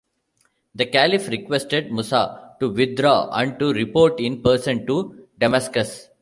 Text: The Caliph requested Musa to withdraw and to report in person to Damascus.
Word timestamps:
The 0.73 0.87
Caliph 0.87 1.27
requested 1.27 1.91
Musa 1.91 2.55
to 2.59 2.71
withdraw 2.73 3.29
and 3.31 3.59
to 3.59 3.71
report 3.71 4.19
in 4.19 4.41
person 4.41 4.83
to 4.87 5.27
Damascus. 5.37 6.09